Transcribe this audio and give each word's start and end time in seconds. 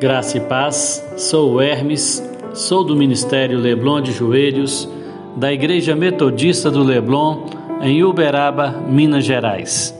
Graça 0.00 0.38
e 0.38 0.40
paz, 0.40 1.04
sou 1.18 1.52
o 1.52 1.60
Hermes, 1.60 2.26
sou 2.54 2.82
do 2.82 2.96
Ministério 2.96 3.58
Leblon 3.58 4.00
de 4.00 4.12
Joelhos, 4.12 4.88
da 5.36 5.52
Igreja 5.52 5.94
Metodista 5.94 6.70
do 6.70 6.82
Leblon, 6.82 7.44
em 7.82 8.02
Uberaba, 8.02 8.82
Minas 8.88 9.26
Gerais. 9.26 9.94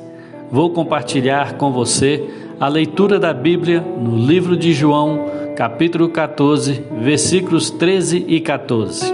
Vou 0.50 0.70
compartilhar 0.70 1.58
com 1.58 1.70
você 1.70 2.30
a 2.58 2.66
leitura 2.66 3.18
da 3.18 3.34
Bíblia 3.34 3.82
no 3.82 4.16
livro 4.16 4.56
de 4.56 4.72
João, 4.72 5.26
capítulo 5.54 6.08
14, 6.08 6.82
versículos 6.98 7.68
13 7.68 8.24
e 8.26 8.40
14. 8.40 9.04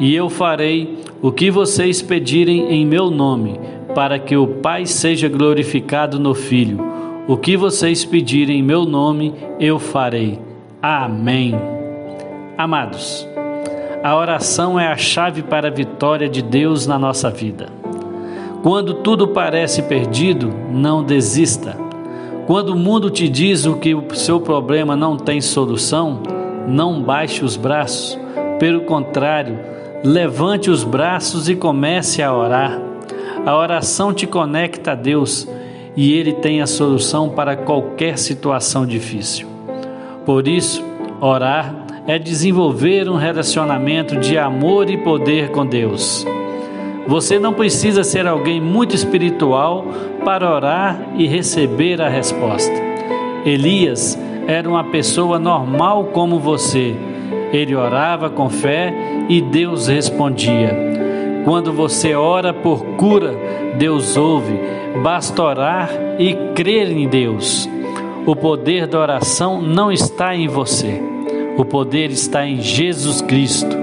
E 0.00 0.12
eu 0.12 0.28
farei 0.28 0.98
o 1.22 1.30
que 1.30 1.52
vocês 1.52 2.02
pedirem 2.02 2.68
em 2.72 2.84
meu 2.84 3.12
nome, 3.12 3.60
para 3.94 4.18
que 4.18 4.36
o 4.36 4.44
Pai 4.44 4.86
seja 4.86 5.28
glorificado 5.28 6.18
no 6.18 6.34
Filho. 6.34 6.90
O 7.28 7.36
que 7.36 7.56
vocês 7.56 8.04
pedirem 8.04 8.58
em 8.58 8.62
meu 8.62 8.84
nome, 8.84 9.32
eu 9.60 9.78
farei. 9.78 10.40
Amém. 10.82 11.54
Amados, 12.58 13.28
a 14.02 14.16
oração 14.16 14.78
é 14.78 14.88
a 14.88 14.96
chave 14.96 15.40
para 15.40 15.68
a 15.68 15.70
vitória 15.70 16.28
de 16.28 16.42
Deus 16.42 16.84
na 16.84 16.98
nossa 16.98 17.30
vida. 17.30 17.68
Quando 18.60 18.94
tudo 18.94 19.28
parece 19.28 19.82
perdido, 19.82 20.52
não 20.72 21.04
desista. 21.04 21.76
Quando 22.44 22.70
o 22.70 22.76
mundo 22.76 23.08
te 23.08 23.28
diz 23.28 23.66
o 23.66 23.76
que 23.76 23.94
o 23.94 24.04
seu 24.16 24.40
problema 24.40 24.96
não 24.96 25.16
tem 25.16 25.40
solução, 25.40 26.20
não 26.66 27.00
baixe 27.00 27.44
os 27.44 27.56
braços. 27.56 28.18
Pelo 28.58 28.80
contrário, 28.80 29.60
levante 30.02 30.68
os 30.68 30.82
braços 30.82 31.48
e 31.48 31.54
comece 31.54 32.20
a 32.20 32.34
orar. 32.36 32.80
A 33.46 33.56
oração 33.56 34.12
te 34.12 34.26
conecta 34.26 34.90
a 34.90 34.96
Deus 34.96 35.48
e 35.96 36.12
Ele 36.14 36.32
tem 36.32 36.60
a 36.60 36.66
solução 36.66 37.28
para 37.28 37.56
qualquer 37.56 38.18
situação 38.18 38.86
difícil. 38.86 39.46
Por 40.24 40.46
isso, 40.48 40.84
orar 41.20 41.74
é 42.06 42.18
desenvolver 42.18 43.08
um 43.08 43.16
relacionamento 43.16 44.16
de 44.16 44.36
amor 44.36 44.90
e 44.90 44.96
poder 44.96 45.50
com 45.50 45.64
Deus. 45.64 46.26
Você 47.06 47.38
não 47.38 47.52
precisa 47.52 48.04
ser 48.04 48.26
alguém 48.26 48.60
muito 48.60 48.94
espiritual 48.94 49.84
para 50.24 50.52
orar 50.52 50.98
e 51.16 51.26
receber 51.26 52.00
a 52.00 52.08
resposta. 52.08 52.72
Elias 53.44 54.18
era 54.46 54.68
uma 54.68 54.84
pessoa 54.84 55.38
normal 55.38 56.06
como 56.06 56.38
você. 56.38 56.94
Ele 57.52 57.74
orava 57.74 58.30
com 58.30 58.48
fé 58.48 58.94
e 59.28 59.40
Deus 59.40 59.88
respondia. 59.88 60.92
Quando 61.44 61.72
você 61.72 62.14
ora 62.14 62.52
por 62.52 62.84
cura, 62.96 63.34
Deus 63.76 64.16
ouve. 64.16 64.54
Basta 65.02 65.42
orar 65.42 65.90
e 66.18 66.34
crer 66.54 66.90
em 66.90 67.08
Deus. 67.08 67.68
O 68.24 68.36
poder 68.36 68.86
da 68.86 69.00
oração 69.00 69.60
não 69.60 69.90
está 69.90 70.36
em 70.36 70.46
você. 70.46 71.00
O 71.56 71.64
poder 71.64 72.10
está 72.10 72.46
em 72.46 72.60
Jesus 72.60 73.20
Cristo. 73.20 73.76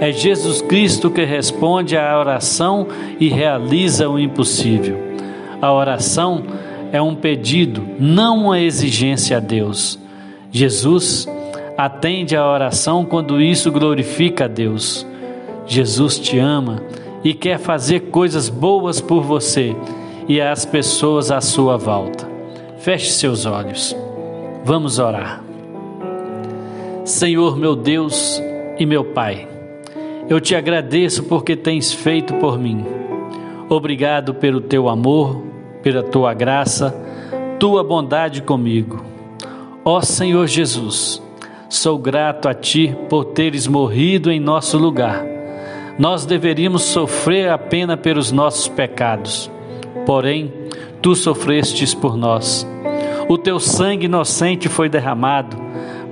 É 0.00 0.12
Jesus 0.12 0.60
Cristo 0.60 1.10
que 1.10 1.24
responde 1.24 1.96
à 1.96 2.18
oração 2.18 2.86
e 3.18 3.28
realiza 3.28 4.08
o 4.08 4.18
impossível. 4.18 4.98
A 5.62 5.72
oração 5.72 6.42
é 6.92 7.00
um 7.00 7.14
pedido, 7.14 7.82
não 7.98 8.44
uma 8.44 8.60
exigência 8.60 9.38
a 9.38 9.40
Deus. 9.40 9.98
Jesus 10.52 11.26
atende 11.78 12.36
à 12.36 12.46
oração 12.46 13.06
quando 13.06 13.40
isso 13.40 13.72
glorifica 13.72 14.44
a 14.44 14.48
Deus. 14.48 15.06
Jesus 15.66 16.18
te 16.18 16.38
ama 16.38 16.82
e 17.26 17.34
quer 17.34 17.58
fazer 17.58 18.02
coisas 18.02 18.48
boas 18.48 19.00
por 19.00 19.20
você 19.20 19.74
e 20.28 20.40
as 20.40 20.64
pessoas 20.64 21.32
à 21.32 21.40
sua 21.40 21.76
volta. 21.76 22.24
Feche 22.78 23.10
seus 23.10 23.46
olhos. 23.46 23.96
Vamos 24.64 25.00
orar. 25.00 25.42
Senhor 27.04 27.56
meu 27.56 27.74
Deus 27.74 28.40
e 28.78 28.86
meu 28.86 29.06
Pai, 29.06 29.48
eu 30.28 30.40
te 30.40 30.54
agradeço 30.54 31.24
porque 31.24 31.56
tens 31.56 31.92
feito 31.92 32.32
por 32.34 32.60
mim. 32.60 32.86
Obrigado 33.68 34.32
pelo 34.32 34.60
teu 34.60 34.88
amor, 34.88 35.42
pela 35.82 36.04
tua 36.04 36.32
graça, 36.32 36.94
tua 37.58 37.82
bondade 37.82 38.40
comigo. 38.40 39.04
Ó 39.84 40.00
Senhor 40.00 40.46
Jesus, 40.46 41.20
sou 41.68 41.98
grato 41.98 42.48
a 42.48 42.54
ti 42.54 42.96
por 43.08 43.24
teres 43.24 43.66
morrido 43.66 44.30
em 44.30 44.38
nosso 44.38 44.78
lugar. 44.78 45.35
Nós 45.98 46.26
deveríamos 46.26 46.82
sofrer 46.82 47.48
a 47.48 47.56
pena 47.56 47.96
pelos 47.96 48.30
nossos 48.30 48.68
pecados, 48.68 49.50
porém, 50.04 50.52
tu 51.00 51.14
sofrestes 51.14 51.94
por 51.94 52.16
nós. 52.16 52.66
O 53.28 53.38
teu 53.38 53.58
sangue 53.58 54.04
inocente 54.04 54.68
foi 54.68 54.88
derramado 54.88 55.56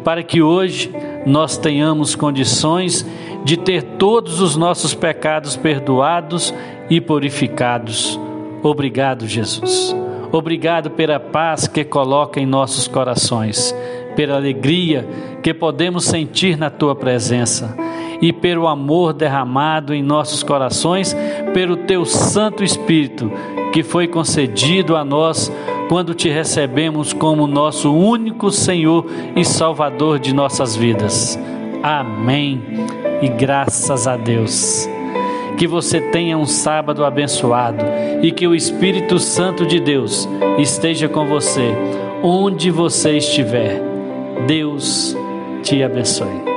para 0.02 0.22
que 0.22 0.40
hoje 0.40 0.90
nós 1.26 1.58
tenhamos 1.58 2.14
condições 2.14 3.06
de 3.44 3.58
ter 3.58 3.82
todos 3.98 4.40
os 4.40 4.56
nossos 4.56 4.94
pecados 4.94 5.54
perdoados 5.54 6.52
e 6.88 7.00
purificados. 7.00 8.18
Obrigado, 8.62 9.26
Jesus. 9.26 9.94
Obrigado 10.32 10.90
pela 10.90 11.20
paz 11.20 11.68
que 11.68 11.84
coloca 11.84 12.40
em 12.40 12.46
nossos 12.46 12.88
corações, 12.88 13.74
pela 14.16 14.36
alegria 14.36 15.06
que 15.42 15.52
podemos 15.52 16.06
sentir 16.06 16.56
na 16.56 16.70
tua 16.70 16.96
presença 16.96 17.83
e 18.20 18.32
pelo 18.32 18.66
amor 18.66 19.12
derramado 19.12 19.94
em 19.94 20.02
nossos 20.02 20.42
corações 20.42 21.16
pelo 21.52 21.76
teu 21.76 22.04
Santo 22.04 22.62
Espírito, 22.62 23.30
que 23.72 23.82
foi 23.82 24.06
concedido 24.06 24.96
a 24.96 25.04
nós 25.04 25.52
quando 25.88 26.14
te 26.14 26.28
recebemos 26.28 27.12
como 27.12 27.46
nosso 27.46 27.92
único 27.92 28.50
Senhor 28.50 29.06
e 29.36 29.44
Salvador 29.44 30.18
de 30.18 30.34
nossas 30.34 30.74
vidas. 30.74 31.38
Amém. 31.82 32.62
E 33.20 33.28
graças 33.28 34.06
a 34.06 34.16
Deus. 34.16 34.88
Que 35.58 35.66
você 35.66 36.00
tenha 36.00 36.36
um 36.36 36.46
sábado 36.46 37.04
abençoado 37.04 37.84
e 38.22 38.32
que 38.32 38.46
o 38.46 38.54
Espírito 38.54 39.18
Santo 39.18 39.64
de 39.66 39.78
Deus 39.78 40.28
esteja 40.58 41.08
com 41.08 41.26
você 41.26 41.74
onde 42.22 42.70
você 42.70 43.18
estiver. 43.18 43.80
Deus 44.46 45.16
te 45.62 45.82
abençoe. 45.82 46.53